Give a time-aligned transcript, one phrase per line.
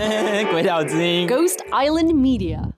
[0.50, 2.70] 鬼岛之音，Ghost Island Media。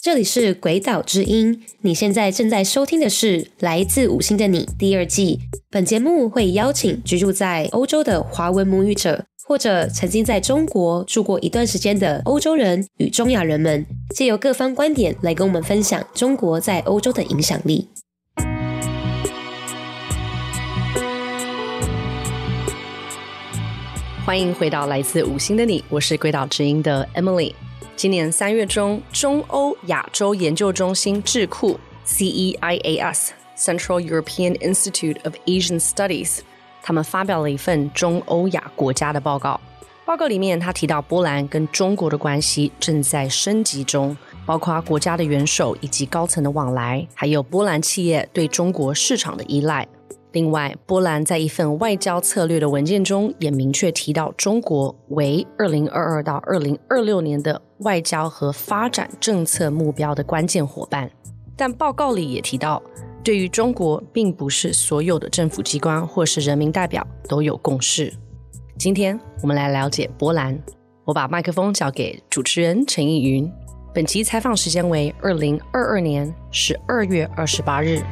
[0.00, 5.40] 这里是鬼岛之音，你现在正在收听的是《来自五星的你》第二季。
[5.68, 13.84] 本节目会邀请居住在欧洲的华文母语者，或者曾经在中国住过一段时间的欧洲人与中亚人们，
[14.14, 17.90] 借由各方观点来跟我们分享中国在欧洲的影响力。
[24.26, 27.54] 欢迎回到《来自五星的你》，我是鬼岛之音的 Emily。
[27.94, 36.40] 今年三月中，中欧亚洲研究中心智库 （CEIAS, Central European Institute of Asian Studies）
[36.82, 39.60] 他们发表了一份中欧亚国家的报告。
[40.04, 49.86] 报告里面，他提到波兰跟中国的关系正在升级中，包括国家的元首以及高层的往来，还有波兰企业对中国市场的依赖。
[50.36, 61.10] 另外，波兰在一份外交策略的文件中也明确提到中国为二零二二到二零二六年的外交和发展政策目标的关键伙伴。
[61.56, 62.82] 但报告里也提到，
[63.24, 68.12] 对于中国，并不是所有的政府机关或是人民代表都有共识。
[68.76, 70.62] 今天我们来了解波兰。
[71.06, 73.50] 我把麦克风交给主持人陈映云。
[73.94, 78.02] 本期采访时间为二零二二年十二月二十八日。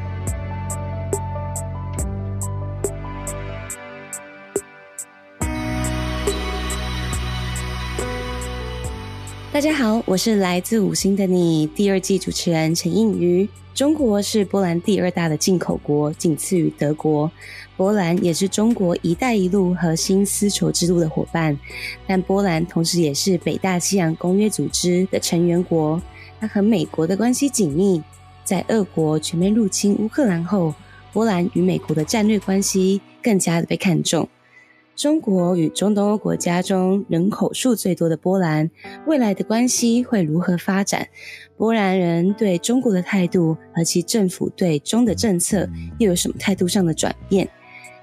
[9.55, 13.48] 大家好，我是来自五星的你第二季主持人陈映瑜。
[13.72, 17.30] 中国是波兰第二大的进口国，仅次于德国。
[17.77, 21.56] 波兰也是中国“一带一路”核心丝绸之路的伙伴，
[22.05, 26.02] 但波兰同时也是北大西洋公约组织的成员国。
[26.41, 28.02] 它和美国的关系紧密，
[28.42, 30.75] 在俄国全面入侵乌克兰后，
[31.12, 34.28] 波兰与美国的战略关系更加的被看重。
[34.97, 38.70] 中国与中东欧国家中人口数最多的波兰，
[39.06, 41.09] 未来的关系会如何发展？
[41.56, 45.69] 波兰人对中国的态度和其政府对中的政策
[45.99, 47.49] 又有什么态度上的转变？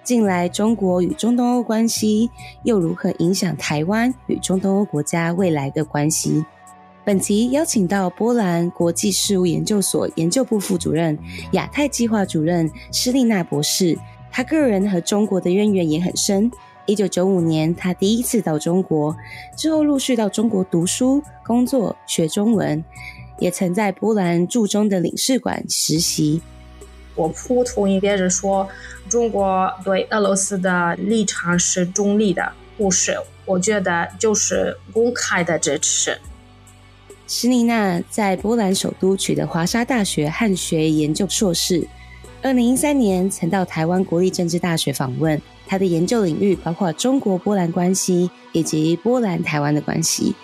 [0.04, 2.30] 近来中国与中东欧关系
[2.66, 6.44] 又如何影响台湾与中东欧国家未来的关系？
[7.06, 11.18] 本集邀请到波兰国际事务研究所研究部副主任、
[11.54, 13.98] 亚太计划主任施丽娜博士，
[14.30, 16.52] 他个人和中国的渊源也很深。
[16.86, 19.16] 一九九五年，他第一次到中国，
[19.56, 22.84] 之后陆续到中国读书、工作、学中文，
[23.40, 26.42] 也曾在波兰驻中的领事馆实习。
[27.14, 28.68] 我不同意别人说
[29.08, 33.16] 中国对俄罗斯的立场是中立的，不是，
[33.46, 36.18] 我觉得就是公开的支持。
[37.28, 41.88] 施丽娜在波兰首都取得华沙大学汉学研究硕士，
[42.42, 45.40] 二零一三年曾到台湾国立政治大学访问。
[45.68, 50.36] 他的研究领域包括中国波兰关系以及波兰台湾的关系。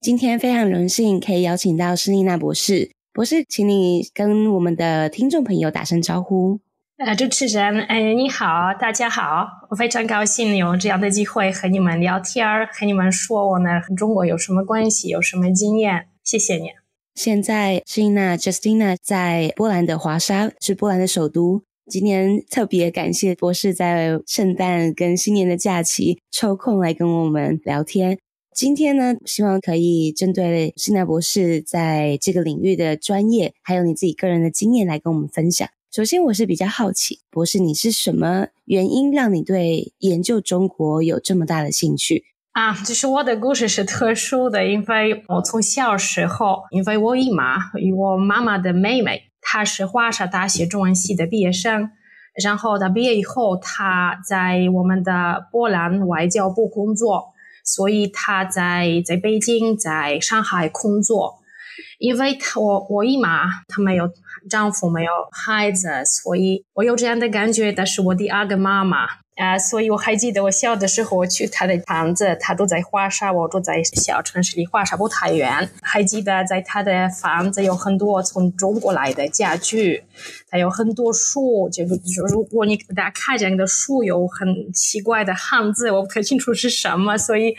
[0.00, 6.60] 今天非常荣幸可以邀请到施丽娜博士，博士，请你跟我们的听众朋友打声招呼。
[6.98, 8.46] 呃，主持人，哎，你好，
[8.78, 16.83] 大家好，我非常高兴有这样的机会和你们聊天，和你们说我呢和中国有什么关系，有什么经验，谢谢你。
[17.14, 21.62] 现在施丽娜 Justina 在波兰的华沙，是波兰的首都。
[21.86, 28.18] 今年特别感谢博士在圣诞跟新年的假期抽空来跟我们聊天。
[28.52, 35.68] 今天呢，希望可以针对施丽娜博士在这个领域的专业，还有你自己个人的经验来跟我们分享。
[35.92, 42.24] 首先，我是比较好奇，博士，你是什么原因让你对研究中国有这么大的兴趣？
[42.54, 51.90] 啊，就是我的故事是特殊的，因为我从小时候，因为我姨妈与我妈妈的妹妹，她是华沙大学中文系的毕业生，
[52.40, 57.32] 然后她毕业以后，她在我们的波兰外交部工作，
[57.64, 61.40] 所以她在在北京、在上海工作，
[61.98, 64.08] 因为她我我姨妈她没有
[64.48, 69.23] 丈夫，没有孩子，所以我有这样的感觉，但是我第二个妈妈。
[69.36, 75.68] 啊，所以我还记得我小的时候，我去他的房子，他住在华沙，我住在小城市里，华沙不太远。
[75.82, 80.04] 还记得在他的房子有很多从中国来的家具，
[80.48, 87.18] 还有很多书，就是如果你打开这样的书，有很奇怪的汉字，我不太清楚是什么。
[87.18, 87.56] 所以，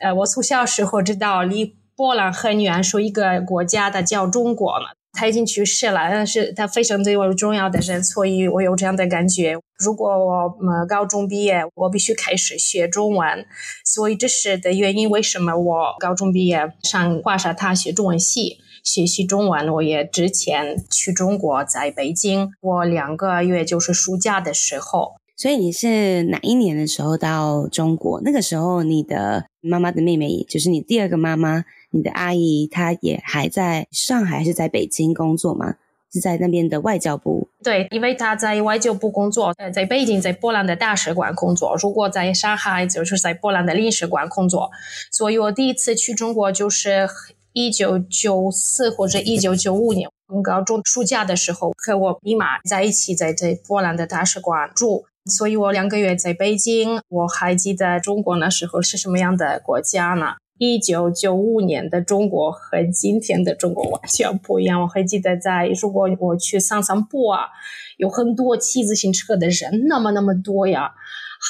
[0.00, 4.88] 呃，我从小时候知道离波兰很远，说一个国家的叫中国嘛。
[5.14, 9.56] 他已经去世了，但是他非常对我重要的人，所以我有这样的感觉。
[9.78, 10.32] 如果我
[10.66, 13.46] 呃高中毕业，我必须开始学中文，
[13.84, 15.08] 所以这是的原因。
[15.08, 18.58] 为什么我高中毕业上华沙大学中文系？
[18.82, 19.72] 学习中文。
[19.72, 25.14] 我也之前去中国，在北京，我两个月就是暑假的时候。
[25.36, 28.20] 所以你是哪一年的时候到中国？
[28.24, 31.64] 那个时候你的妈妈的妹妹，就是你第二个妈妈，
[31.94, 35.76] 你的阿姨，她也还在上海，还是在北京工作吗？
[36.12, 37.48] 是在那边的外交部。
[37.62, 41.76] 对，因为她在外交部工作，在北京在波兰的大使馆工作。
[41.80, 44.70] 如果在上海，就是在波兰的领事馆工作。
[45.10, 47.08] 所以我第一次去中国就是
[47.52, 55.06] 一九九四或者一九九五年，我高中暑假的时候，和我姨妈在一起在这波兰的大使馆住。
[55.26, 60.34] 所以我两个月在北京，我还记得中国那时候是什么样的国家呢？
[60.58, 64.82] 一九九五年的中国和今天的中国完全不一样。
[64.82, 67.48] 我还记得在如果我去散散步啊，
[67.96, 70.92] 有很多骑自行车的人，那么那么多呀。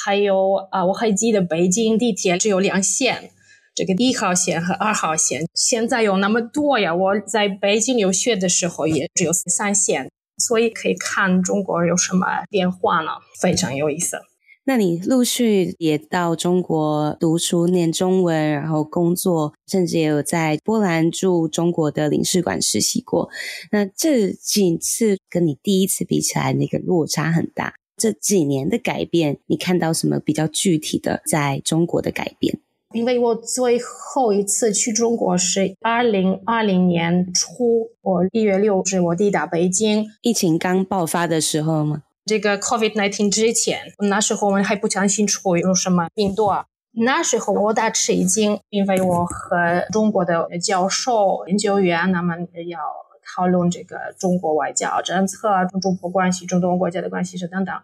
[0.03, 3.29] 还有啊，我还记得北京地铁只有两线，
[3.73, 6.93] 这个一号线和二号线，现在有那么多呀。
[6.93, 10.11] 我在北京留学的时候也只有三线。
[10.37, 13.11] 所以可以看中国有什么变化呢？
[13.39, 14.17] 非常有意思。
[14.67, 23.29] 那你陆续也到中国读书、念中文，然后工作，甚至也有在波兰驻中国的领事馆实习过。
[23.71, 27.75] 那这几次跟你第一次比起来，那个落差很大。
[27.95, 32.59] 这几年的改变，你看到什么比较具体的在中国的改变？
[32.93, 42.03] 因为我最后一次去中国是二零二零年初，我一月六日我抵达北京，疫情刚爆发的时候吗？
[42.25, 46.65] 这个 COVID-19 之前，那时候我们还不相信出有什么病毒啊。
[46.97, 52.79] 那时候我大吃一惊，因为我和中国的教授、研究员，他们要
[53.35, 57.75] 讨论这个中国外交政策、中中国关系、中东国家的关系是等等。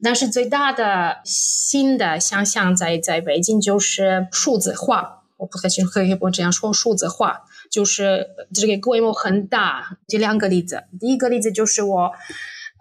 [0.00, 9.98] 但是最大的新的想象在在北京就是数字化，我不太清楚可以不这样说，数字化就是这个规模很大。
[10.06, 12.12] 这两个例子，第一个例子就是我，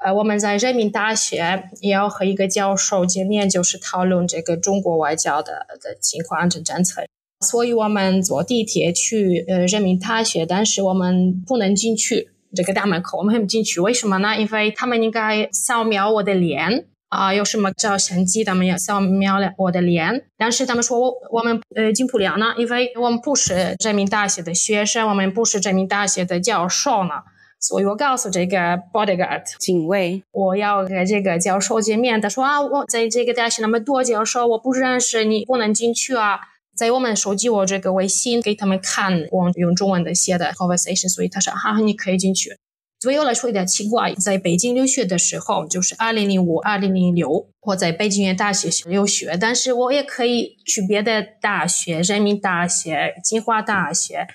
[0.04, 7.06] 呃，我们在人民大学也要和一个教授见面，就是讨论这个中国外交的的情况、政政策。
[7.46, 14.36] 所以我们坐地铁去呃人民大学，但是我们不能进去这个大门口，我们不进去，为什么呢？
[14.40, 16.86] 因为他们应该扫描我的脸。
[17.10, 18.44] 啊，有什么照相机？
[18.44, 27.24] 他们要扫描了我的脸，但是他们说我我们呃进不了呢，因为我们不是人民大学的学生，我们不是人民大学的教授呢。
[27.60, 28.58] 所以我告诉这个
[28.94, 32.22] bodyguard 警卫，我要和这个教授见面。
[32.22, 36.40] 他说啊，我在这个大学那么多教授，我不认识你，不能进去啊。
[36.78, 42.56] 在我们手机我这个微信给他们看，我用中文的写的 conversation，所以他说哈，你可以进去。
[43.00, 54.28] 对我来说有点奇怪，在北京留学的时候，就是二零零五、二零零六，我在北京大学留学，但是我也可以去别的大学，人民大学、清华大学、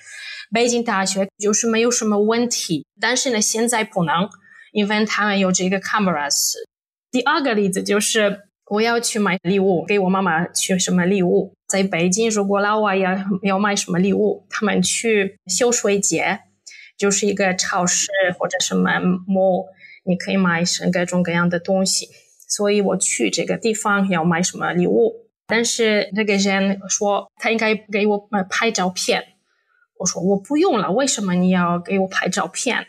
[0.53, 2.85] 北京大学，就是没有什么问题。
[3.01, 4.29] 但是呢，现在不能，
[4.71, 6.53] 因为他们有这个 cameras。
[7.11, 11.55] 第二个例子就是，我要去买礼物给我妈妈，去什么礼物？
[11.67, 16.41] 在北京，如果老外要要买什么礼物，他们去秀水街。
[16.95, 18.07] 就是一个超市
[18.37, 18.91] 或者什么
[19.27, 19.65] mall，
[20.05, 22.07] 你可以买什各种各样的东西。
[22.47, 25.11] 所以我去这个地方要买什么礼物，
[25.47, 29.25] 但是那个人说他应该给我拍照片。
[30.03, 32.85] 我说我不用了，为什么你要给我拍照片？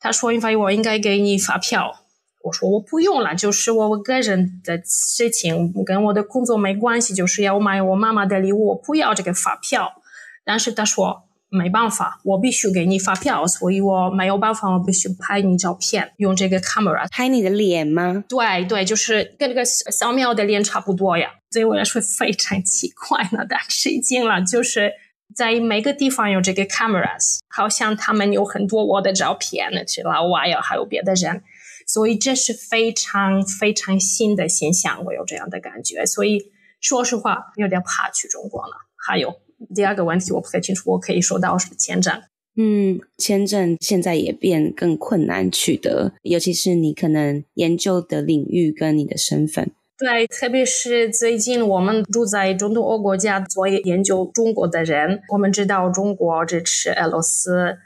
[0.00, 2.04] 他说因为我应该给你发票。
[2.42, 10.02] 我说我不用了，就是我个人的事情，跟我的工作没关系，就是要买我妈妈的礼物，我不要这个发票。
[10.44, 11.24] 但是他说。
[11.50, 18.22] 没办法，我必须给你发票，所以我没有办法，我必须拍你照片，用这个 camera 拍你的脸吗？
[18.28, 21.30] 对对，就是跟那个扫描的脸差不多呀。
[21.50, 24.92] 对我来说非常奇怪呢，但吃惊了，就是
[25.34, 31.42] 在每个地方有这个 cameras，好像他们有很多我的照片，那是老外呀，还有别的人，
[31.86, 38.72] 所以这是非常非常新的现象，我有这样的感觉，所以说实话有点怕去中国了。
[38.96, 39.34] 还有。
[39.74, 42.22] 第二个问题我不太清楚，我可以说到什么签证？
[42.54, 49.72] 嗯，签证现在也变更困难取得，尤其是你可能研究的领域跟你的身份。
[49.98, 57.78] 对，特别是最近我们住在中东欧国家做研究中国的人，我们知道中国支持俄罗斯，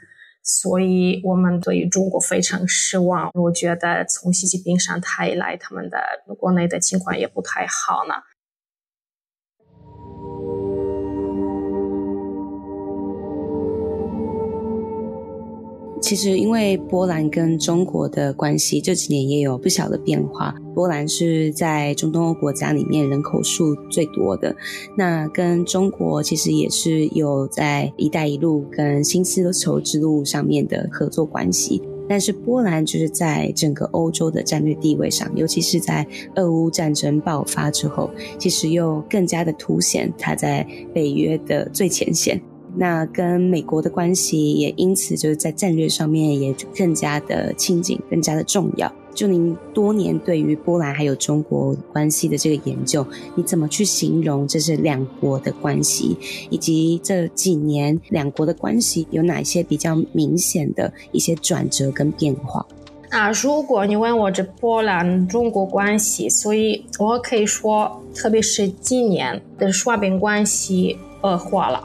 [0.43, 3.31] 所以我们对于中国非常失望。
[3.33, 5.97] 我觉得从习近平上台以来，他们的
[6.37, 8.13] 国内的情况也不太好呢。
[16.03, 20.53] 其实，因为波兰跟中国的关系这几年也有不小的变化。
[20.75, 24.53] 波兰是在中东欧国家里面人口数最多的，
[24.97, 31.81] 那跟中国其实也是有在“一带一路”跟新丝绸之路上面的合作关系。
[32.09, 36.05] 但是波兰就是在整个欧洲的战略地位上，尤其是在
[36.35, 42.41] 俄乌战争爆发之后，其实又更加的凸显它在北约的最前线。
[42.75, 48.91] 那跟美国的关系也因此就是在战略上面也更加的亲近，更加的重要。
[49.13, 56.17] 就您多年对于波兰还有中国关系的这个研究，你怎么去形容这是两国的关系，
[56.49, 62.65] 以及这几年两国的关系有哪些比较明显的一些转折跟变化？
[63.11, 71.83] 那如果你问我这波兰中国关系，所以我可以说，特别是今年的双边关系恶化了。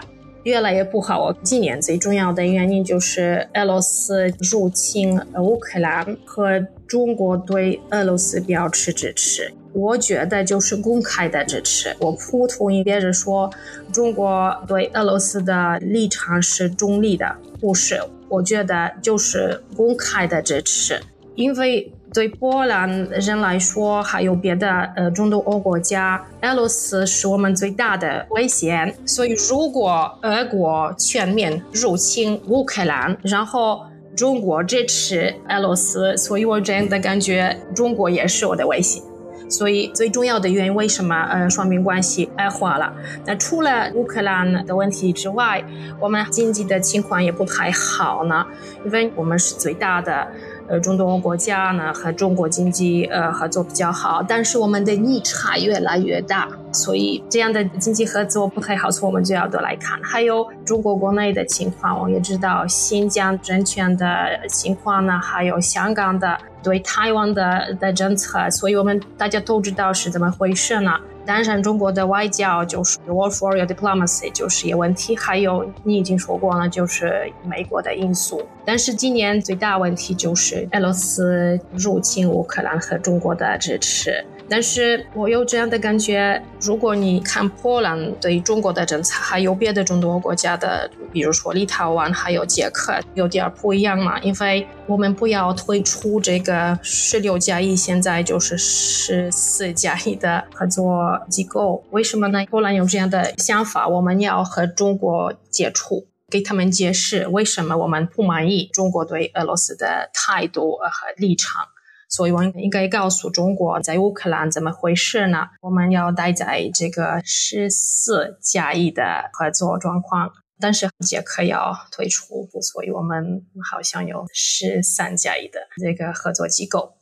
[0.49, 1.23] 越来越不好。
[1.23, 9.53] 我今年最重要的原因就是俄罗斯入侵乌克兰和中国对俄罗斯表示支持。
[9.75, 11.95] 我觉得就是公开的支持。
[12.01, 13.51] 我不同意别人说
[13.93, 18.01] 中国对俄罗斯的立场是中立的，不是。
[18.31, 20.99] 我觉得就是公开的支持，
[21.35, 21.93] 因为。
[22.13, 28.95] 对波兰人来说，还有别的呃中东欧国家，俄罗斯是我们最大的威胁。
[29.05, 33.85] 所以，如果俄国全面入侵乌克兰，然后
[34.17, 39.03] 中国支持俄罗斯，所以我真的感觉中国也是我的威胁。
[39.51, 42.93] 所以，最重要的原因，为什么呃双边关系恶化了？
[43.25, 45.63] 那除了乌克兰的问题之外，
[46.01, 48.47] 我们经济的情况也不太好呢，
[48.85, 50.27] 因为我们是最大的。
[50.69, 59.99] 呃，中东国家呢和中国经济呃合作比较好，但是我们的逆差越来越大，所以这样的经济合作不太好，所以我们就要多来看。
[60.03, 64.07] 还有中国国内的情况，我们也知道新疆政权的
[64.49, 70.93] 情况呢，还有香港的对台湾的的政策，所以我们大家都知道是怎么回事呢？
[71.25, 75.15] 当然，中国的外交就是 war for your diplomacy，就是有问题。
[75.15, 78.43] 还有你已经说过了，就是美国的因素。
[78.65, 84.25] 但是今年最大问题就是俄罗斯入侵乌克兰和中国的支持。
[84.49, 94.19] 但是我有这样的感觉，如果你看波兰对中国的政策，还有别的中东国家的，比如说立陶宛，还有捷克，有点不一样嘛。
[94.21, 101.85] 因为我们不要退出这个十六加一，现在就是十四加一的合作机构。
[101.91, 102.45] 为什么呢？
[102.47, 111.67] 波兰有这样的想法，我们要和中国接触，给他们解释为什么我们不满意中国对俄罗斯的态度和立场。
[112.09, 115.49] 所以我们应该告诉中国，在乌克兰怎么回事呢？
[115.61, 126.98] 我们要待在这个十四加一的合作状况，但是捷克要退出，所以我们好像有十三加一的这个合作机构。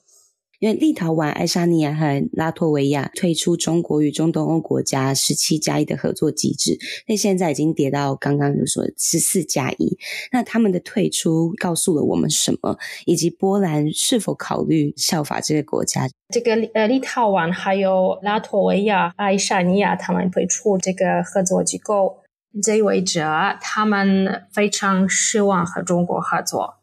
[0.60, 9.98] 因为立陶宛、爱沙尼亚和拉脱维亚退出中国与中东欧国家十七加一的合作机制，那现在已经跌到刚刚就说十四加一。
[10.32, 12.78] 那他们的退出告诉了我们什么？
[13.04, 16.08] 以及波兰是否考虑效法这个国家？
[16.32, 22.18] 这个呃，立陶宛还有拉脱维亚、爱沙尼亚，他们退出这个合作机构，
[22.62, 26.75] 这意味着他们非常失望和中国合作。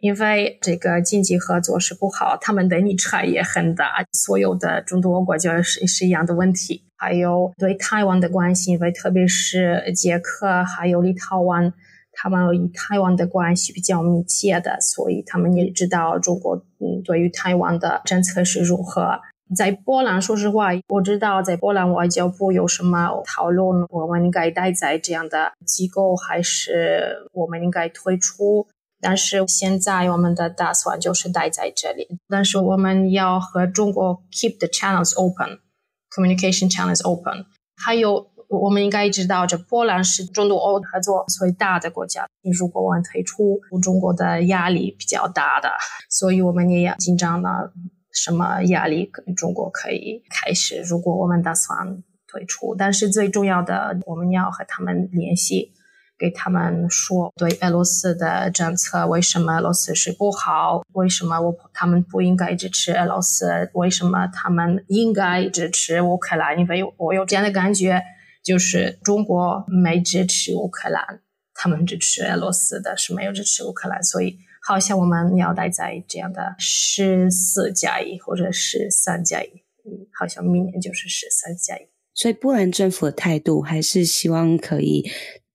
[0.00, 6.84] 因为这个经济合作是不好，他们的逆差也很大，所有的中东国家是是一样的问题。
[6.96, 11.72] 还有对台湾的关系，因为特别是捷克还有立陶宛，
[12.12, 19.20] 他们与台湾的关系比较密切的，所以他们也知道中国嗯对于台湾的政策是如何。
[19.56, 28.66] 在波兰，说实话，我知道在波兰外交部有什么讨论，我们应该待在这样的机构，还是我们应该退出？
[29.00, 37.46] 但是现在我们的打算就是待在这里，但是我们要和中国 keep the channels open，communication channels open。
[37.76, 42.26] 还有，我们应该知道，这波兰是中东欧合作最大的国家，
[42.58, 45.70] 如果我们退出，中国的压力比较大的，
[46.10, 47.72] 所以我们也要紧张的。
[48.10, 50.80] 什么压力中国可以开始？
[50.80, 55.72] 如果我们打算退出，但是最重要的，我们要和他们联系。
[56.18, 60.82] 给他们说，对俄罗斯的政策，为什么俄罗斯是不好？
[60.92, 63.70] 为什么我他们不应该支持俄罗斯？
[63.74, 66.58] 为什么他们应该支持乌克兰？
[66.58, 68.02] 因为我有这样的感觉，
[68.42, 71.20] 就是中国没支持乌克兰，
[71.54, 79.46] 他们支持俄罗斯的是没有支持乌克兰，所以好像我们要待在这样的十四加一或者十三加一，
[79.86, 81.88] 嗯，好像明年就是十三加一。
[82.12, 85.08] 所以波兰政府的态度还是希望可以。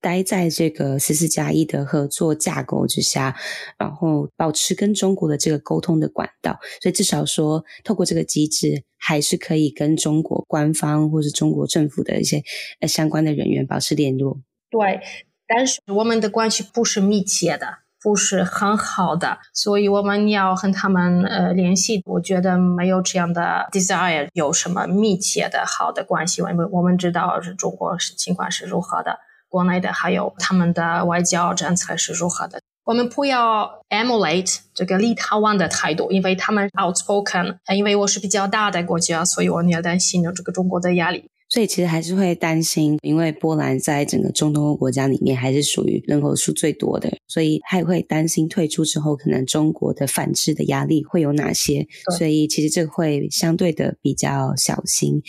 [0.03, 3.37] 待在这个十四加一的合作架构之下，
[3.77, 12.43] 然后保持跟中国的这个沟通的管道，所以至少说，透过这个机制，还是可以跟中国官方或是中国政府的一些
[12.81, 14.41] 呃相关的人员保持联络。
[14.69, 14.99] 对，
[15.47, 22.01] 但是我们的关系不是密切的，不是很好的，所以我们要和他们呃联系。
[22.05, 29.17] 我觉得没有这样的 desire，有什么密切的好的关系，因为我们知道是中国是情况是如何的。
[29.53, 32.59] 国内的还有他们的外交政策是如何的？
[32.85, 37.57] 我们不要 emulate 这个立陶宛的态度，因为他们 outspoken。
[37.75, 41.25] 因为我是比较大的国家，所以我要担心有这个中国的压力。
[41.49, 51.85] 所以其实还是会担心，因为波兰在整个中东国家里面还是属于人口数最多的，所以还会担心退出之后，可能中国的反制的压力会有哪些？
[52.17, 55.21] 所以其实这会相对的比较小心。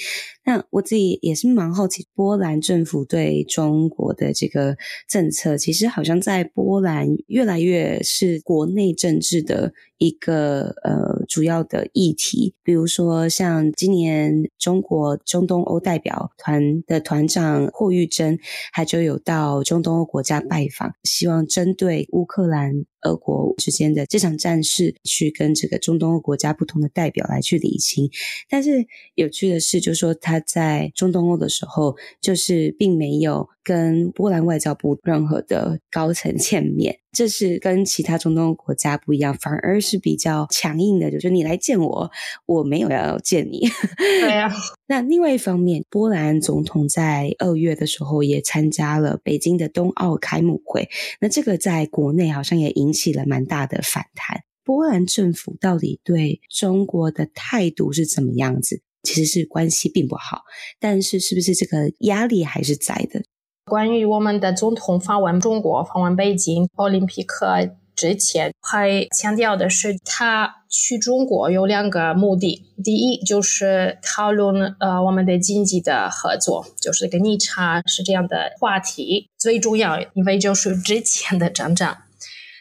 [0.45, 4.77] 那我自己也是蛮好奇，波兰政府对中国的这个
[5.09, 12.55] 政策，其实好像在波兰越来越是国内政治的一个呃主要的议题。
[12.63, 18.39] 比如说，像今年中国中东欧代表团的团长霍玉珍，
[18.73, 22.85] 还就有到中东欧国家拜访，希望针对乌克兰。
[23.05, 28.11] 俄国之间的这场战事，去跟这个中东欧国家不同的代表来去理清。
[28.49, 36.99] 但是有趣的是，就是说他在中东欧的时候，就是并没有跟波兰外交部任何的高层见面。
[37.15, 42.11] 这是跟其他中东欧国家不一样，反而是比较强硬的，就是你来见我，
[42.47, 43.69] 我没有要见你。
[43.97, 44.53] 对呀。
[44.87, 50.91] 那另外一方面，波兰总统在二月的时候也参加了北京的冬奥开幕会，
[51.21, 54.43] 那这个在国内好像也引起了蛮大的反弹。
[54.63, 58.83] 波兰政府到底对中国的态度是怎么样子？
[59.03, 60.43] 其实是关系并不好，
[60.81, 63.23] 但是是不是这个压力还是在的？
[63.67, 72.67] 关于我们的总统访问中国、访问北京奥林匹克之前，还强调的是，他去中国有两个目的。
[72.85, 81.97] 第一，就是讨论呃我们的经济的合作，就是跟你差是这样的话题最重要，因为就是之前的战争。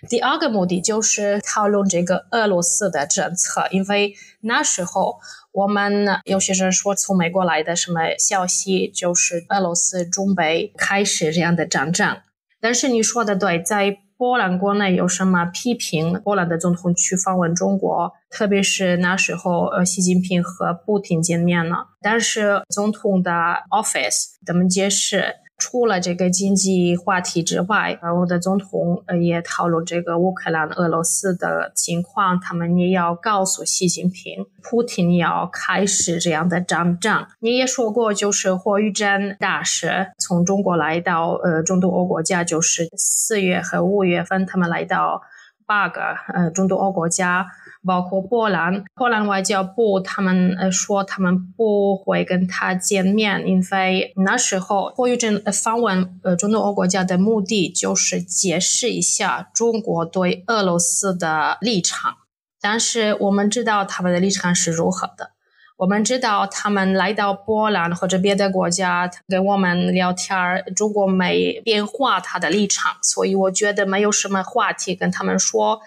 [0.08, 5.18] 第二个目的就是讨论这个俄罗斯的政策，因为那时候。
[5.54, 12.18] 我们有些人说，从美国来的什么消息，就是俄罗斯准备开始这样的战争。
[12.60, 21.90] 但是你说的对，在波兰国内有什么批评波兰的总统去访问中国，特别是那时候，呃，习近平和布廷见面了。
[22.02, 23.32] 但是总统的
[23.70, 25.36] office 怎么解释？
[25.64, 37.26] 除了这个经济话题之外，呃，我的总统呃也讨论这个乌克兰、俄罗斯的情况，他们也要告诉习近平，普京要开始这样的战争。
[37.40, 45.22] 你也说过，就是霍玉珍大使从中国来到呃中东欧国家，就是四月和五月份，他们来到
[45.66, 46.02] 八个
[46.34, 47.48] 呃中东欧国家。
[47.86, 62.16] 包括波兰，波兰外交部他们呃说他们不会跟他见面，因为那时候霍玉珍访问呃中东欧国家的目的就是解释一下中国对俄罗斯的立场，
[62.62, 65.32] 但是我们知道他们的立场是如何的。
[65.76, 70.38] 我们知道他们来到波兰或者别的国家跟我们聊天，
[70.76, 75.82] 中国没变化他的立场，所以我觉得没有什么话题跟他们说，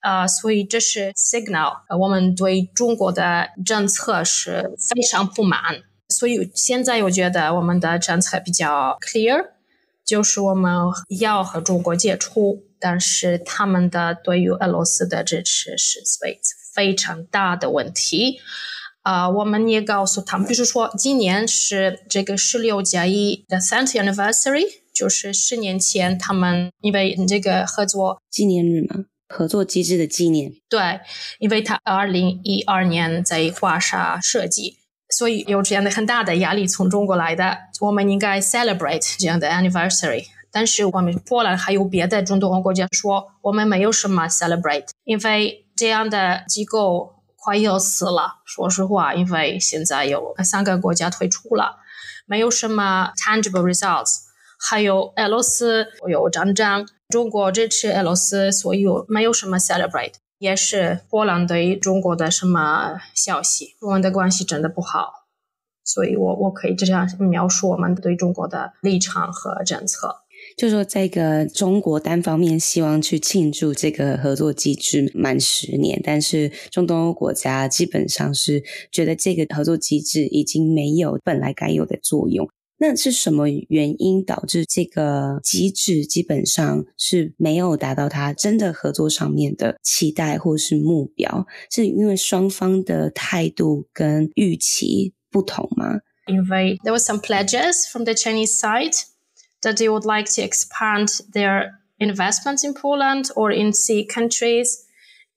[0.00, 5.82] 呃，所以这是 signal，我们对中国的政策是非常不满。
[6.08, 9.44] 所以现在我觉得我们的政策比较 clear，
[10.04, 10.72] 就是我们
[11.18, 16.40] 要和中国接触，但是他们的对于俄罗斯的支持是非
[16.72, 18.38] 非常大的问题。
[19.06, 30.50] 啊，uh, 我们也告诉他们，就是说，今年是这个十六加一的 tenth anniversary，就是十年前他们因为这个合作纪念日嘛，合作机制的纪念。
[30.68, 30.98] 对，
[31.38, 34.78] 因为他二零一二年在华沙设计，
[35.10, 40.24] 所以有这样的很大的压力从中国来的，我们应该 celebrate 这样的 anniversary。
[40.50, 47.14] 但是我们波兰还有别的中东欧国家说，我们没有什么 celebrate，因为这样的机构。
[47.46, 51.76] 快要死了，说实话，因为现在有三个国家退出了，
[52.26, 54.22] 没有什么 tangible results。
[54.58, 60.14] 还有俄罗斯有战争，中国支持俄罗斯，所以没有什么 celebrate。
[60.38, 65.12] 也是波兰对中国的什么消息，我们的关系真的不好，
[65.84, 70.22] 所以我我可以这样描述我们对中国的立场和政策。
[70.56, 82.48] 就说这个中国单方面希望去庆祝这个合作机制满十年，但是中东欧国家基本上是觉得这个合作机制已经没有本来该有的作用。
[82.78, 91.46] 那是什么原因导致这个机制基本上是没有达到他真的合作上面的期待或是目标？
[91.70, 96.00] 是因为双方的态度跟预期不同吗？
[96.26, 98.92] 因为 there were some pledges from the Chinese side
[99.61, 104.85] that they would like to expand their investments in Poland or in C countries,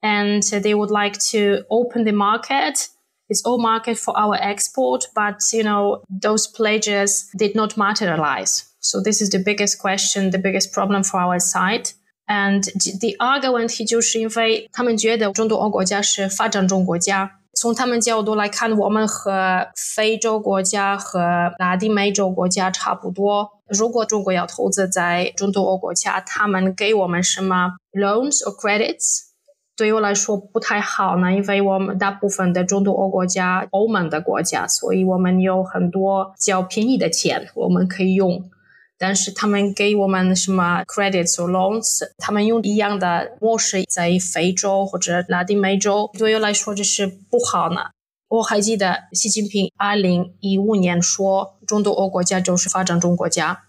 [0.03, 2.89] and they would like to open the market
[3.29, 8.65] It's all market for our export, but you know, those pledges did not materialize.
[8.81, 11.91] So this is the biggest question, the biggest problem for our side.
[12.27, 12.63] And
[13.01, 23.58] 第二个问题就是因为他们觉得中东欧国家是发展中国家，从他们角度来看，我们和非洲国家和拉丁美洲国家差不多。
[23.70, 29.30] 如果中国要投资在中东欧国家，他们给我们什么 loans or credits？
[29.78, 38.50] 对我来说不太好呢，因为我们大部分的中东欧国家、欧盟的国家，所以我们有很多较便宜的钱我们可以用。
[38.98, 47.92] 但是他们给我们什么 credits or loans，他们用一样的模式在非洲或者拉丁美洲，对我来说这是不好呢。
[48.28, 53.62] 我还记得习近平二零一五年说，中东欧国家就是发展中国家，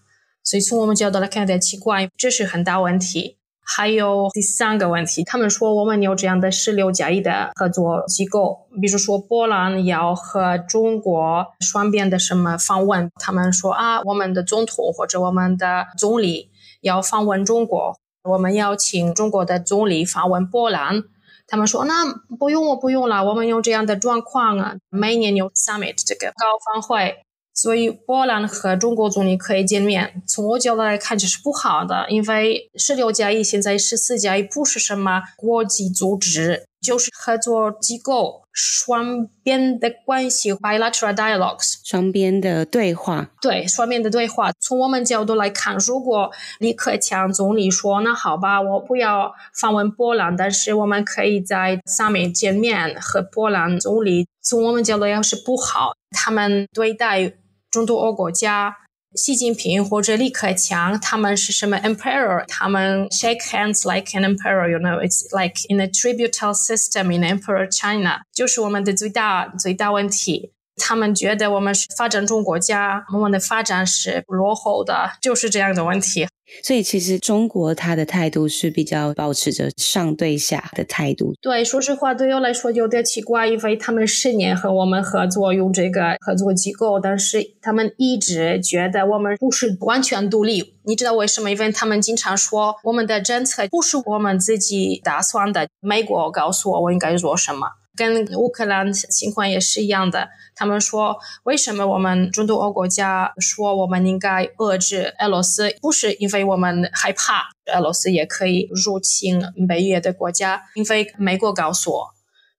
[0.43, 3.37] 所以从我们角度来看有点奇怪，这是很大问题。
[3.63, 16.49] 还有第三个问题，他们说我们有这样的十六加一的合作机构，比如说波兰要和中国双边的什么访问，他们说啊，我们的总统或者我们的总理
[16.81, 21.03] 要访问中国，我们要请中国的总理访问波兰，
[21.47, 22.03] 他们说那
[22.39, 27.23] 不用我不用了，我们有这样的状况啊，每年有 summit 这个高峰会。
[27.61, 43.29] 所以波兰和中国总理可以见面，从我角度来看这是不好的，因为十六加一现在十四加一不是什么国际组织，就是合作机构，双边的关系 （bilateral dialogues），双边的对话。
[43.39, 44.51] 对，双边的对话。
[44.59, 57.33] 从我们角度来看，如果李克强总理说：“那好吧，我不要访问波兰，但是我们可以在上面见面和波兰总理。”从我们角度要是不好，他们对待。
[57.71, 58.75] 中东欧国家，
[59.15, 62.43] 习近平或者李克强，他们是什么 emperor？
[62.45, 70.51] 他们 shake hands like an emperor，you know，it's like in a tributary system in Emperor China，就是我们的最大最大问题。
[70.75, 76.27] 他们觉得我们是发展中国家，我们的发展是落后的，就是这样的问题。
[76.63, 81.33] 所以，其实中国他的态度是比较保持着上对下的态度。
[81.41, 90.75] 对，说实话，对我来说有点奇怪，因为他们十年和我们合作，用这个合作机构，但是他们一直觉得我们不是完全独立。
[90.83, 91.51] 你知道为什么？
[91.51, 97.67] 因为他们经常说我们的政策不是我们自己打算的，美国告诉我我应该做什么。
[98.01, 100.27] 跟乌克兰情况也是一样的。
[100.55, 105.69] 他们说，为什么我们中东欧国家说我们应该遏制俄罗斯？
[105.79, 112.07] 不是因为我们害怕俄罗斯也可以入侵北约的国家，因为美国告诉我，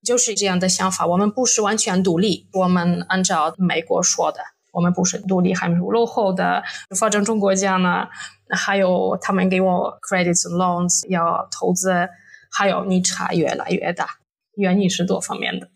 [0.05, 1.05] 就是这样的想法。
[1.05, 4.39] 我们不是完全独立，我们按照美国说的，
[4.73, 6.63] 我们不是独立，还是落后的
[6.97, 8.07] 发展中国家呢？
[8.55, 12.09] 还有他们给我 credit loans 要投资，
[12.53, 14.22] 还有逆差越来越大。
[14.57, 15.71] 原因是多方面的。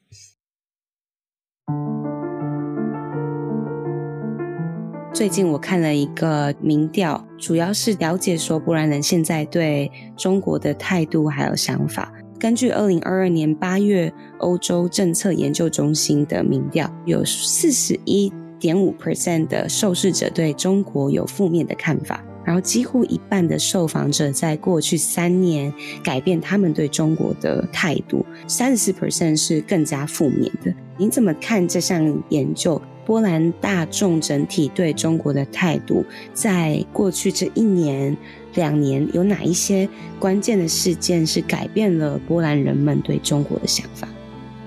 [5.14, 12.12] 最近我看了一个民调，主要是了解说波兰人现在对中国的态度还有想法。
[12.38, 22.22] 根据二零二二年八月欧洲政策研究中心的民调，有四十一点五 percent 的受试者对中国有负面的看法。
[22.46, 30.72] 然后几乎一半的受访者在过去三年改变他们对中国的态度，三十四 percent 是更加负面的。
[30.96, 32.80] 您怎么看这项研究？
[33.04, 38.16] 波兰大众整体对中国的态度，在过去这一年、
[38.54, 44.08] 两年，有哪一些关键的事件是改变了波兰人们对中国的想法？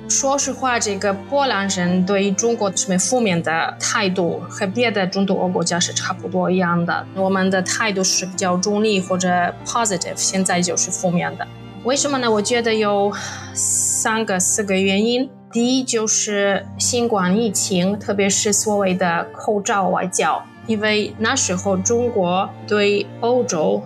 [0.10, 7.06] 说实话，这个波兰人对中国这么负面的态度，和别的中东欧国家是差不多一样的。
[7.15, 9.30] 我们的态度是比较中立或者
[9.63, 11.48] positive，现在就是负面的。
[11.84, 12.30] 为什么呢？
[12.30, 13.13] 我觉得有
[13.54, 15.30] 三个、四个原因。
[15.52, 23.84] 第一就是新冠疫情，特别是所谓的口罩外交，因为那时候中国对欧洲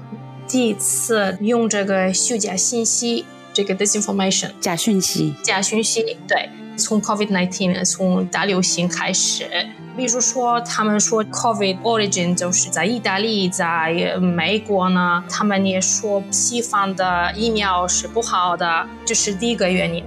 [0.47, 3.25] 第一次用这个虚假信息。
[3.53, 9.45] 这个 disinformation 假讯息，假讯息，对，从 COVID-19 从大流行开始，
[9.95, 20.03] 比如说他们说 COVID origin 就是在意大利，在美国呢，他们也说西方的疫苗是不好的，这是第一个原因。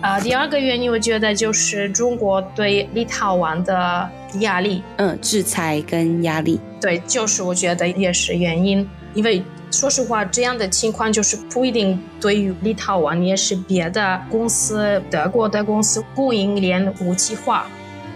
[0.00, 8.88] 啊、呃，第二个原因我觉得就是中国对立陶宛的压力，嗯，制裁跟压力，对，就是我觉得也是原因。
[9.14, 17.66] 因为说实话，这样的情况就是不一定对于立陶宛，也是别的公司，德国的公司供应链武器化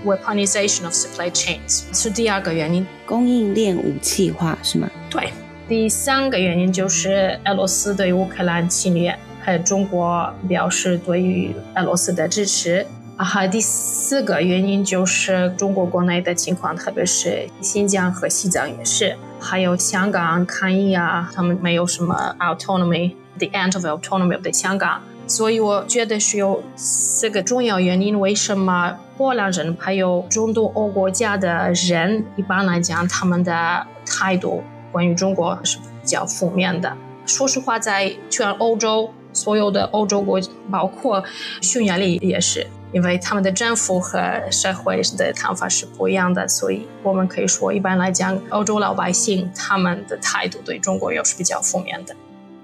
[0.05, 2.87] ，weaponization of supply chains 是第二个原因。
[3.05, 4.91] 供应链武器化是吗？
[5.11, 5.31] 对。
[5.69, 9.17] 第三个原因就是俄罗斯对乌克兰侵略。
[9.45, 12.87] 还有中国表示对于俄罗斯的支持
[13.23, 36.97] 啊，还第四个原因就是中国国内的情况，特别是新疆和西藏也是，还有香港抗议啊，他们没有什么 autonomy，the end of autonomy of the 香港，所以我觉得是有四个重要原因，为什么波兰人还有中东欧国家的人一般来讲他们的态度关于中国是比较负面的。
[37.25, 39.13] 说实话，在全欧洲。
[39.35, 40.39] 所有的欧洲国，
[40.71, 41.25] 包括
[41.63, 52.15] 匈牙利也是，因为他们的政府和社会的看法是不一样的，所以我们可以说，一般来讲，欧洲老百姓他们的态度对中国又是比较负面的。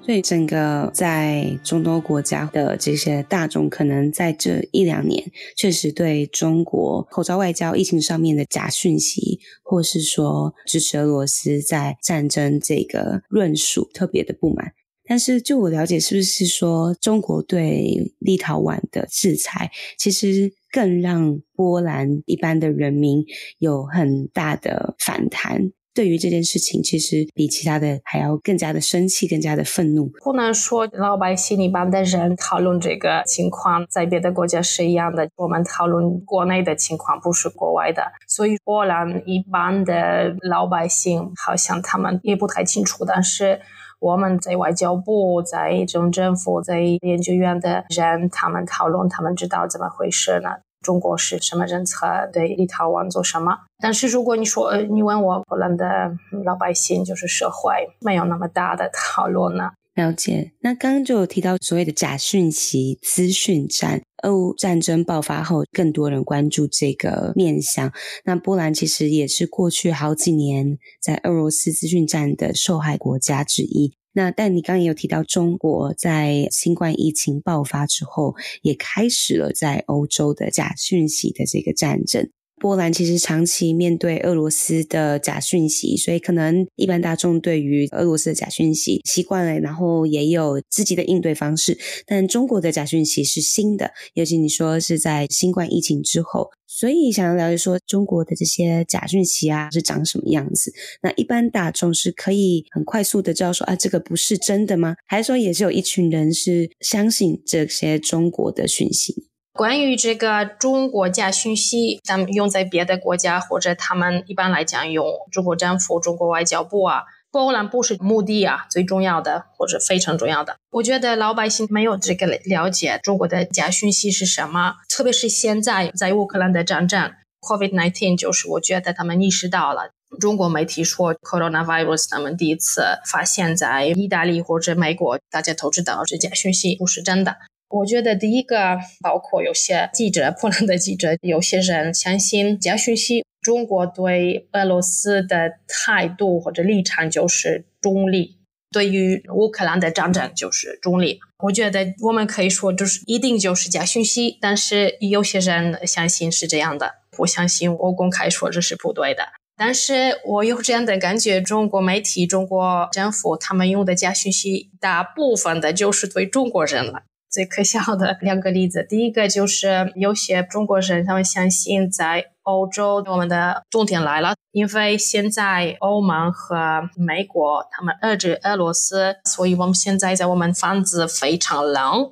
[0.00, 14.72] 所以，整个在中东国家的这些大众，可能在这一两年，确实对中国口罩外交、疫情上面的假讯息，或是说支持俄罗斯在战争这个论述，特别的不满。
[15.08, 23.24] 但是，就我了解，是不是说中国对立陶宛的制裁，其实更让波兰一般的人民
[23.58, 25.72] 有很大的反弹？
[25.94, 30.12] 对于这件事情，其实比其他的还要更加的生气，更加的愤怒。
[30.22, 35.28] 不能说老百姓一般的人讨论这个情况，在别的国家是一样的。
[35.34, 38.02] 我们讨论国内的情况，不是国外的。
[38.28, 43.60] 所以，波兰一般的老百姓好像他们也不太清楚，但是。
[44.00, 50.50] 我们在外交部、在中政府、在研究院的人，他们讨论，他们知道怎么回事呢？
[50.80, 52.06] 中国是什么政策？
[52.32, 53.58] 对立陶宛做什么？
[53.80, 56.12] 但是如果你说，你问我，波兰的
[56.44, 59.72] 老百姓就是社会，没有那么大的讨论呢？
[59.98, 60.52] 了解。
[60.60, 64.00] 那刚刚就有提到所谓的假讯息、资讯战。
[64.24, 67.92] 俄乌战争爆发后，更多人关注这个面向。
[68.24, 73.94] 那波兰其实也是过去好几年在俄罗斯资讯战的受害国家之一。
[74.12, 82.28] 那但你刚刚也有提到，中国在新冠疫情爆发之后，也开始了在欧洲的假讯息的这个战争。
[82.58, 91.78] 波兰其实长期面对俄罗斯的假讯息，所以可能一般大众对于俄罗斯的假讯息习惯了，然后也有自己的应对方式。
[92.06, 100.72] 但中国的假讯息是新的，尤其你说是在新冠疫情之后，所以想要了解说中国的这些假讯息啊是长什么样子？
[101.02, 104.96] 那一般大众是可以很快速的知道说啊这个不是真的吗？
[105.06, 109.27] 还是说也是有一群人是相信这些中国的讯息？
[109.58, 120.54] 关于这个中国假讯息，咱们用在别的国家，或者他们一般来讲用中国政府、中国外交部啊，波兰不是目的啊，最重要的或者非常重要的。
[120.70, 129.90] 我觉得老百姓没有这个了解中国的假讯息是什么，特别是现在在乌克兰的战争，COVID-19，就是我觉得他们意识到了。
[130.20, 137.38] 中国媒体说 coronavirus，他们第一次发现在意大利或者美国，大家都知道这假讯息不是真的。
[137.68, 143.24] 我觉得第一个，包括有些记者， 波兰的记者，有些人相信假讯息。
[143.40, 148.36] 中国对俄罗斯的态度或者立场就是中立，
[148.72, 151.20] 对于乌克兰的战争就是中立。
[151.44, 159.28] 我觉得我们可以说，就是一定就是假讯息，但是有些人相信是这样的，不相信我公开说这是不对的。
[159.56, 167.04] 但是我有这样的感觉，中国媒体、中国政府他们用的假讯息，大部分的就是对中国人了。
[167.30, 182.10] 最可笑的两个例子，第一个就是有些中国人他们相信在欧洲我们的重点来了，因为现在欧盟和美国他们遏制俄罗斯，所以我们现在在我们房子非常冷，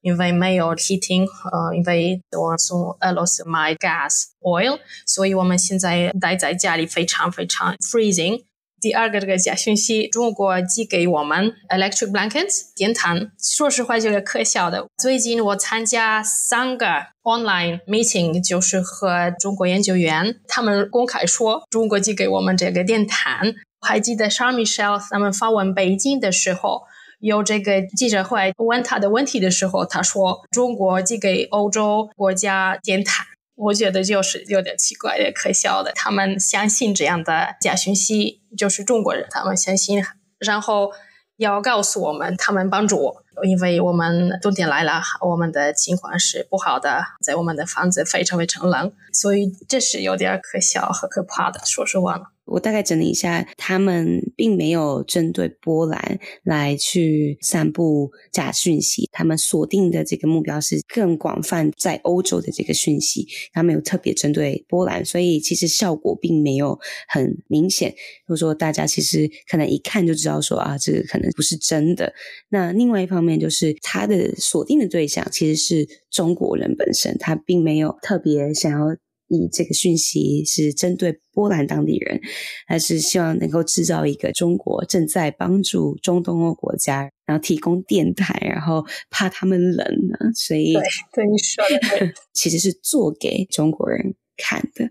[0.00, 8.44] 因为没有 heating，呃，因为我从俄罗斯买 gas oil，所以我们现在待在家里非常非常 freezing。
[8.82, 13.30] 第二个这个假讯息，中国寄给我们 electric blankets 电毯。
[13.40, 14.88] 说实话，就是可笑的。
[14.98, 16.86] 最近我参加三个
[17.22, 23.54] online meeting，就是和中国研究员，他们公开说中国寄给我们这个电毯。
[23.82, 26.82] 我还记得 Charles Michel 他们访问北京的时候，
[27.20, 33.26] 有这个记者会问他的问题的时候，他说中国寄给欧洲国家电毯。
[33.54, 35.92] 我觉得就是有点奇怪，也可笑的。
[35.92, 40.02] 他们相信这样的假讯息，就是中国人，他们相信，
[40.38, 40.90] 然后
[41.36, 43.22] 要告诉我们，他们帮助我。
[43.44, 52.20] 因为我们冬天来了，我们的情况是不好的，在我们的房子非常非常冷，所以这是有点可笑和可怕的，说实话。
[52.44, 66.78] 我大概整理一下，他们并没有针对波兰来去散布假讯息，他们锁定的这个目标是更广泛在欧洲的这个讯息，他们有特别针对波兰，所以其实效果并没有
[67.08, 67.94] 很明显。
[68.26, 72.12] 或者说大家其实可能一看就知道说啊，这个可能不是真的。
[72.48, 78.96] 那另外一方面就是他的锁定的对象其实是中国人本身，他并没有特别想要。
[79.36, 82.20] 以这个讯息是针对波兰当地人，
[82.66, 90.16] 还是希望能够制造一个中国正在帮助中东欧国家，然后提供电台，然后怕他们冷呢？
[90.34, 91.64] 所以对，对你说
[92.32, 94.90] 其实是做给中国人看的。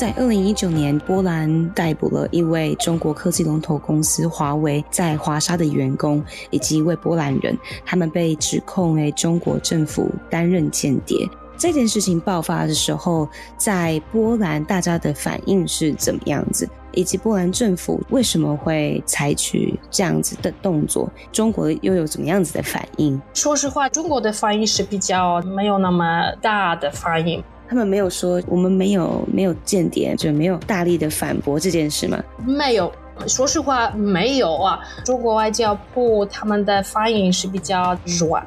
[0.00, 11.28] 在二零一九年，波兰逮捕了一位中国科技龙头公司华为在华沙的员工，以及一位波兰人，他们被指控为中国政府担任间谍。
[11.58, 16.66] 这件事情爆发的时候，在波兰大家的反应是怎么样子？
[16.92, 21.12] 以及波兰政府为什么会采取这样子的动作？
[21.30, 23.20] 中国又有怎么样子的反应？
[23.34, 27.44] 说实话，中国的反应是比较没有那么大的反应。
[27.70, 32.18] 他们没有说我们没有没有间谍，就没有大力的反驳这件事吗？
[32.44, 32.92] 没有，
[33.28, 34.80] 说实话没有啊。
[35.04, 38.44] 中国外交部他们的反应是比较软，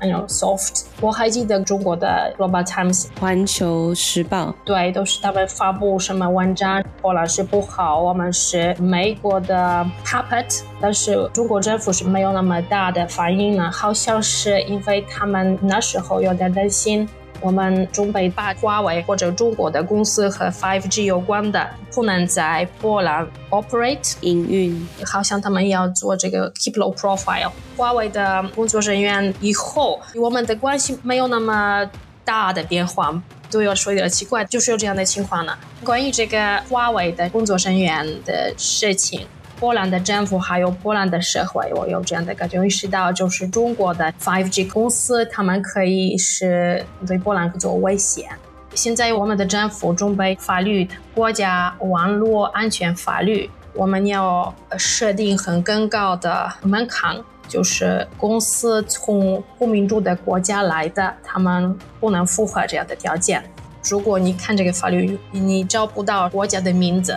[0.00, 0.82] 还有 soft。
[1.00, 10.62] 我还记得中国的 Global Times 环球时报，对，都是他们发布什么文章，波兰是不好，我们是美国的 puppet。
[10.80, 17.08] 但是中国政府是没有那么大的反应呢，好像是因为他们那时候有点担心。
[17.40, 27.50] 我们准备把华为或者中国的公司和 5G 有关的不能在波兰 operate 营运，好像他们要做这个 keep low profile。
[27.76, 31.88] 华为的工作人员以后，我们的关系没有那么
[32.24, 33.22] 大的变化。
[33.48, 35.56] 都要说有点奇怪，就是有这样的情况呢。
[35.84, 39.24] 关于这个华为的工作人员的事情。
[39.58, 48.28] 波兰的政府还有波兰的社会，我有这样的感觉，意识到就是中国的 5G 公司，他们可以是对波兰做威胁。
[48.74, 57.16] 现在我们的政府准备法律，国家网络安全法律，我们要设定很更高的门槛，
[57.48, 63.42] 就是公司从不民主的国家来的，他们不能符合这样的条件。
[63.88, 67.16] 如果你看这个法律，你找不到国家的名字。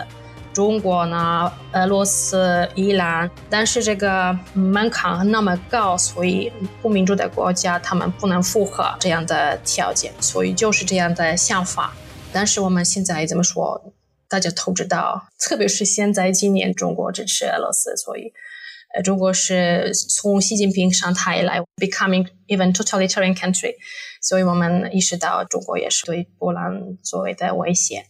[0.52, 11.94] 中国呢，俄罗斯、伊朗，但是这个门槛那么高，所以不民主的国家他们不能符合这样的条件，所以就是这样的想法。
[12.32, 13.92] 但是我们现在怎么说，
[14.28, 18.32] 大家都知道，特别是现在今年中国支持俄罗斯，所以
[18.94, 23.74] 呃，中国是从习近平上台以来 becoming even totalitarian country，
[24.20, 28.06] 所以我们意识到中国也是对波兰作为的威胁。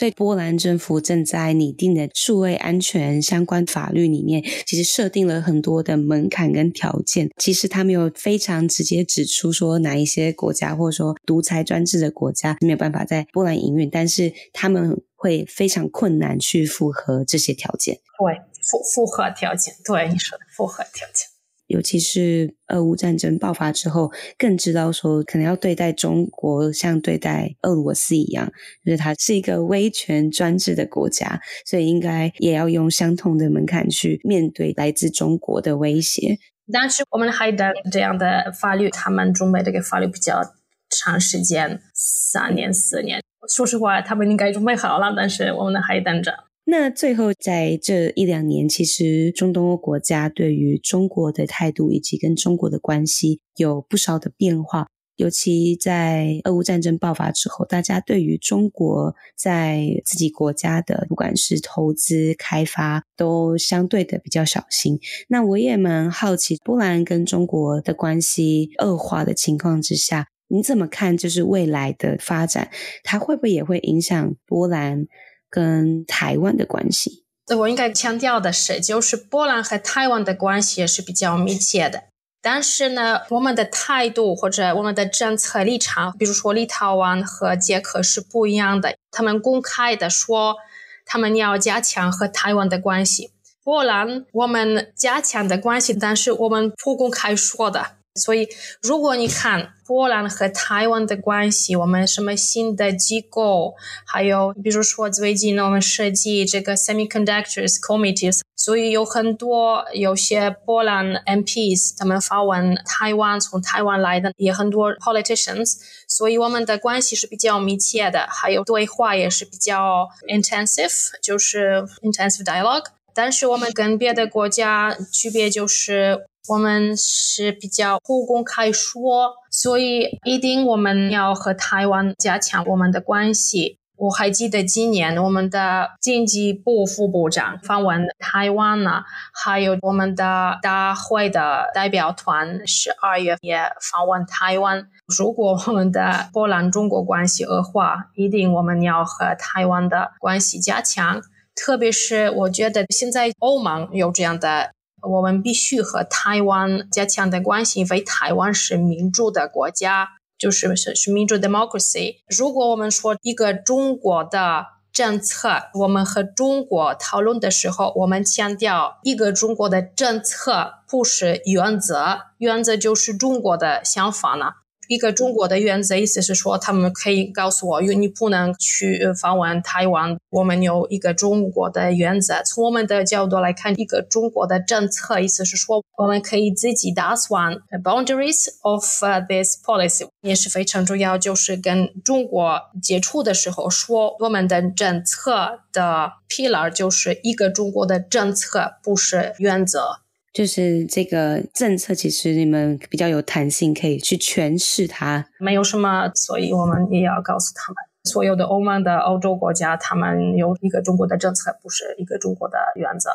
[0.00, 7.28] 所以，波兰政府正在拟定的数位安全相关法律里面，其实设定了很多的门槛跟条件。
[7.36, 17.96] 其实，他没有非常直接指出说哪一些国家或者说独裁专制的国家没有办法在波兰营运，但是他们会非常困难去符合这些条件。
[18.18, 21.28] 对，符符合条件，对你说的符合条件。
[21.70, 28.52] 尤其是俄乌战争爆发之后，更知道说可能要对待中国像对待俄罗斯一样，
[28.84, 36.38] 就是它是一个威权专制的国家，所以应该也要用相同的门槛去面对来自中国的威胁。
[36.72, 40.42] 但是我们还等这样的法律，他们准备这个法律比较
[40.90, 43.22] 长时间，三年四年。
[43.48, 46.49] 说实话，他们应该准备好了，但是我们还等着。
[46.64, 54.86] 那最后，在这一两年，其实中东欧国家对于中国的态度以及跟中国的关系有不少的变化。
[55.16, 64.98] 尤其在俄乌战争爆发之后，大家对于中国在自己国家的不管是投资开发，都相对的比较小心。
[65.28, 71.16] 那我也蛮好奇，波兰跟中国的关系恶化的情况之下，你怎么看？
[71.16, 72.70] 就是未来的发展，
[73.02, 75.06] 它会不会也会影响波兰？
[75.50, 77.24] 跟台湾的关系，
[77.58, 82.04] 我应该强调的是，就是波兰和台湾的关系也是比较密切的。
[82.40, 88.94] 但是呢，我们的态度或者我们的政策立场，比如说立陶宛和捷克是不一样的。
[89.10, 90.56] 他们公开的说，
[91.04, 93.32] 他们要加强和台湾的关系。
[93.62, 97.96] 波兰，我们加强的关系，但是我们不公开说的。
[98.16, 98.48] 所以，
[98.82, 115.76] 如果你看波兰和台湾的关系，我们什么新的机构，还有比如说最近我们设计这个 Semiconductors Committees，所以有很多有些波兰 MPs 他们访问台湾，从台湾来的也很多 politicians，
[116.08, 122.86] 所以我们的关系是比较密切的，还有对话也是比较 intensive，就是 intensive dialogue。
[123.14, 126.26] 但是我们跟别的国家区别就是。
[126.50, 133.78] 我们是比较不公开说，所以一定我们要和台湾加强我们的关系。
[133.96, 144.88] 我还记得今年我们的经济部副部长访问台湾呢，还有我们的大会的代表团十二月也访问台湾。
[145.06, 151.22] 如果我们的波兰中国关系恶化，一定我们要和台湾的关系加强。
[151.54, 154.72] 特别是我觉得现在欧盟有这样的。
[155.02, 162.16] 我们必须和台湾加强的关系，因为台湾是民主的国家，就是是是民主 democracy。
[162.28, 174.54] 如果我们说一个中国的政策，我们和中国讨论的时候，我们强调一个中国的政策不是原则，原则就是中国的想法呢。
[174.90, 180.18] 一个中国的原则意思是说，他们可以告诉我，因为你不能去访问台湾。
[180.30, 182.42] 我们有一个中国的原则。
[182.42, 188.82] 从我们的角度来看，一个中国的政策意思是说，我们可以自己打算 boundaries of
[189.28, 191.16] this policy 也是非常重要。
[191.16, 200.00] 就是跟中国接触的时候说，我们的政策的 pillar 就是一个中国的政策，不是原则。
[200.32, 205.26] 就是这个政策，其实你们比较有弹性，可以去诠释它。
[205.40, 213.10] 没有什么，所以我们也要告诉他们，所有的欧盟的欧洲国家，他们有一个中国的政策，不是一个中国的原则。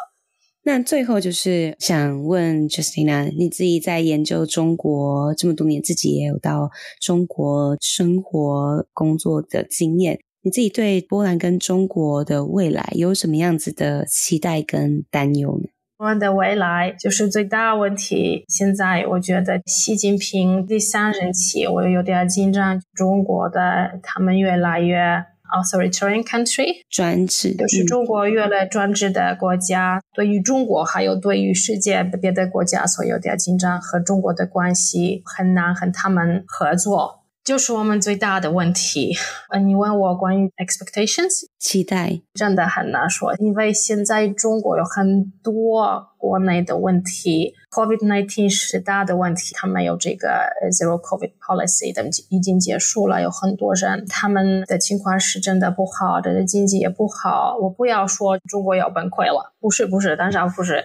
[0.67, 15.69] 那最后就是想问 Justina，你自己在研究中国这么多年，自己也有到中国生活工作的经验，你自己对波兰跟中国的未来有什么样子的期待跟担忧呢？
[15.97, 18.43] 我们的未来就是最大问题。
[18.49, 22.81] 现在我觉得习近平第三任期，我有点紧张。
[22.93, 25.23] 中国的他们越来越
[25.53, 29.95] authoritarian country，专制，就是中国越来专制的国家。
[29.97, 33.79] 嗯、对于中国，还有对于世界别的国家，所以有点紧张。
[33.79, 37.21] 和中国的关系很难和他们合作。
[37.45, 39.15] 就是我们最大的问题。
[39.49, 50.27] 呃，你问我关于 expectations 期待，真的很难说，因为现在中国有很多国内的问题，COVID nineteen 是大的问题，他们有这个
[50.71, 57.55] zero COVID policy 的已经结束了，有很多人他们的情况是真的不好，这个经济也不好。
[57.61, 60.83] 我不要说中国要崩溃了，不是不是，当然不是，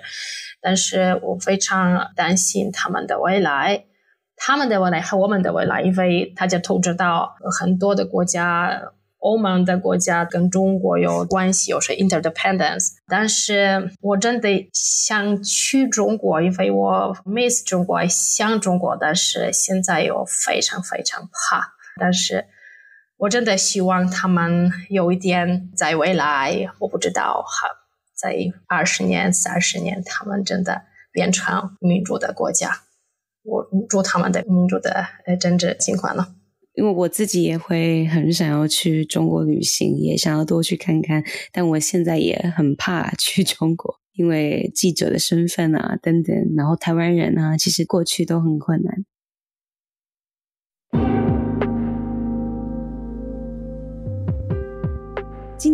[0.61, 3.87] 但是我非常担心他们的未来。
[4.43, 8.81] 他们的未来和我们的未来，因为大家都知道，很多的国家，
[9.19, 12.93] 欧盟的国家跟中国有关系，有些 interdependence。
[13.07, 21.75] 但是我真的想去中国，因为我 miss 中国，想中国，但是现在又非常非常怕。
[22.01, 22.47] 但是
[23.19, 27.69] 我真的希望他们有一点在未来，我不知道哈，
[28.17, 28.35] 在
[28.67, 32.81] 二十年、三十年，他们真的变成民主的国家。
[33.43, 36.35] 我祝他们的民主的呃政治情况了？
[36.75, 41.23] 因为我自己也会很想要去中国旅行，也想要多去看看，
[41.53, 49.05] 但我现在也很怕 去中国，因为记者的身份啊等等，然后台湾人啊，其实过去都很困难。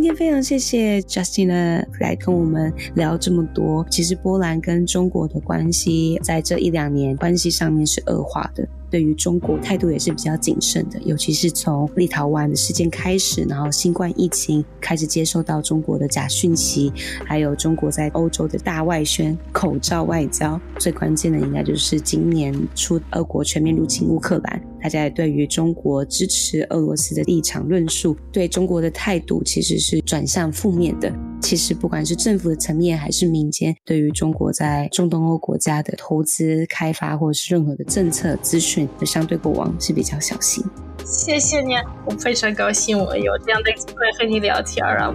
[0.07, 3.85] 天非常谢谢 Justina 来跟我们聊这么多。
[3.91, 8.67] 其实波兰跟中国的关系在这一两年关系上面是恶化的。
[8.89, 16.93] 对于中国态度也是比较谨慎的，尤其是从立陶宛的事件开始，然后新冠疫情开始接受到中国的假讯息，
[17.25, 31.13] 还有中国在欧洲的大外宣、口罩外交，最关键的应该就是今年初俄国全面入侵乌克兰，大家也对于中国支持俄罗斯的立场论述，对中国的态度其实是转向负面的。
[31.43, 38.89] 其实不管是政府的层面还是民间，对于中国在中东欧国家的投资开发或者是任何的政策资讯。
[39.05, 40.65] 相对过往是比较小心。
[41.05, 41.73] 谢谢你，
[42.05, 45.13] 我非常高兴我有这样的机会和你聊天啊。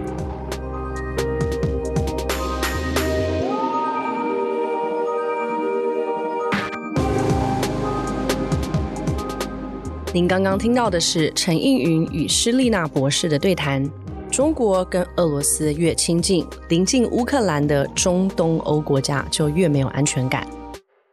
[10.14, 13.82] 您刚刚听到的是陈映云与施丽娜博士的对谈。
[14.30, 20.46] 中国跟俄罗斯越亲近，临近乌克兰的中东欧国家就越没有安全感。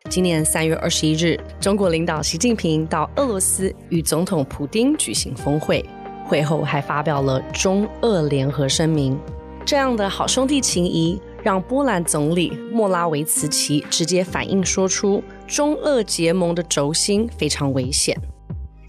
[0.09, 5.85] 今年三月二十一日，中国领导习近平到俄罗斯与总统普丁举行峰会，
[6.25, 9.17] 会后还发表了中俄联合声明。
[9.65, 18.13] 这样的好兄弟情谊，让波兰总理莫拉维茨奇直接反应说出，中俄结盟的轴心非常危险。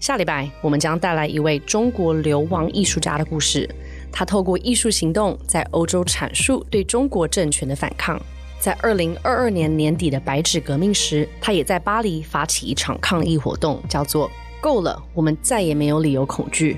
[0.01, 3.69] 下礼拜我们将带来一位中国流亡艺术家的故事，
[4.11, 8.19] 他透过艺术行动在欧洲阐述对中国政权的反抗。
[8.59, 14.29] 在二零二二年年底的白纸革命时，他也在巴黎发起一场抗议活动，叫做
[14.59, 16.77] “够了，我们再也没有理由恐惧”。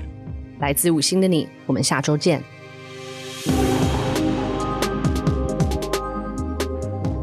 [0.60, 2.42] 来自五星的你，我们下周见。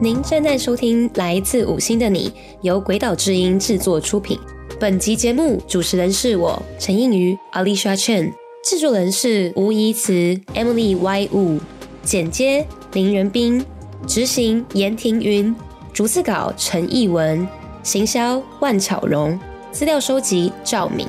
[0.02, 2.30] 您正在收听《来自五星的你》，
[2.64, 4.40] 由鬼岛之音制作出品。
[4.82, 10.12] 本集节目主持人是我陈映瑜 Alicia Chen，制作人是吴怡慈
[10.56, 11.60] Emily Y Wu，
[12.02, 13.64] 剪接林仁斌。
[14.08, 15.56] 执行严庭云，
[15.94, 17.48] 逐字稿陈艺文，
[17.84, 19.40] 行销万巧荣，
[19.72, 21.06] 资料收集赵敏。